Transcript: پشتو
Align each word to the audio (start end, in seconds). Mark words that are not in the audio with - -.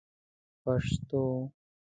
پشتو 0.65 1.51